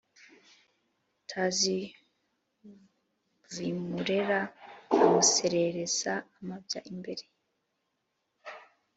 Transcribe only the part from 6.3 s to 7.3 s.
amabya imbere.